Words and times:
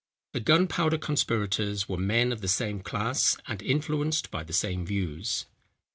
The 0.33 0.39
Gunpowder 0.39 0.97
conspirators 0.97 1.87
were 1.87 1.95
men 1.95 2.31
of 2.31 2.41
the 2.41 2.47
same 2.47 2.79
class 2.79 3.37
and 3.47 3.61
influenced 3.61 4.31
by 4.31 4.43
the 4.43 4.51
same 4.51 4.83
views. 4.83 5.45